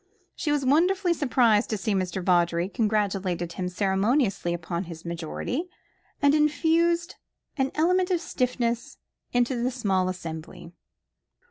She 0.35 0.51
was 0.51 0.65
wonderfully 0.65 1.13
surprised 1.13 1.71
at 1.71 1.79
seeing 1.79 1.97
Mr. 1.99 2.23
Vawdrey, 2.23 2.69
congratulated 2.69 3.53
him 3.53 3.69
ceremoniously 3.69 4.51
upon 4.51 4.85
his 4.85 5.05
majority, 5.05 5.69
and 6.23 6.33
infused 6.33 7.17
an 7.55 7.69
element 7.75 8.09
of 8.09 8.19
stiffness 8.19 8.97
into 9.31 9.61
the 9.61 9.69
small 9.69 10.09
assembly. 10.09 10.71